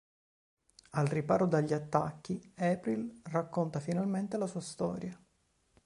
Al 0.93 1.05
riparo 1.05 1.45
dagli 1.45 1.73
attacchi, 1.73 2.53
April 2.57 3.21
racconta 3.25 3.79
finalmente 3.79 4.35
la 4.37 4.47
sua 4.47 4.59
storia. 4.59 5.15